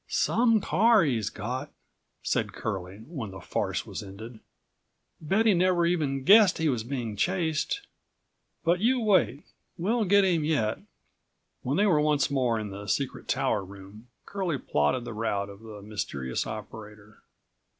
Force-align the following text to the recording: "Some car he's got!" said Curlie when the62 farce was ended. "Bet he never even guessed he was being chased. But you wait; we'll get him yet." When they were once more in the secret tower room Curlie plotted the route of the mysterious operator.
"Some 0.07 0.61
car 0.61 1.03
he's 1.03 1.29
got!" 1.29 1.71
said 2.23 2.53
Curlie 2.53 3.01
when 3.05 3.29
the62 3.29 3.43
farce 3.43 3.85
was 3.85 4.01
ended. 4.01 4.39
"Bet 5.21 5.45
he 5.45 5.53
never 5.53 5.85
even 5.85 6.23
guessed 6.23 6.57
he 6.57 6.69
was 6.69 6.83
being 6.83 7.15
chased. 7.15 7.85
But 8.63 8.79
you 8.79 8.99
wait; 8.99 9.43
we'll 9.77 10.05
get 10.05 10.23
him 10.25 10.43
yet." 10.43 10.79
When 11.61 11.77
they 11.77 11.85
were 11.85 12.01
once 12.01 12.31
more 12.31 12.57
in 12.59 12.71
the 12.71 12.87
secret 12.87 13.27
tower 13.27 13.63
room 13.63 14.07
Curlie 14.25 14.57
plotted 14.57 15.05
the 15.05 15.13
route 15.13 15.49
of 15.49 15.59
the 15.61 15.83
mysterious 15.83 16.47
operator. 16.47 17.21